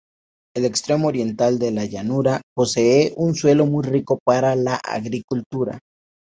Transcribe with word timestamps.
El 0.55 0.65
extremo 0.65 1.09
oriental 1.09 1.59
de 1.59 1.69
la 1.69 1.85
llanura 1.85 2.41
posee 2.55 3.13
un 3.17 3.35
suelo 3.35 3.67
muy 3.67 3.83
rico 3.83 4.17
para 4.25 4.55
la 4.55 4.73
agricultura. 4.77 5.77